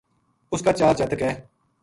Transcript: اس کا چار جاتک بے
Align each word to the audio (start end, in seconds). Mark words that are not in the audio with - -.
اس 0.53 0.61
کا 0.65 0.73
چار 0.79 0.93
جاتک 0.99 1.19
بے 1.25 1.29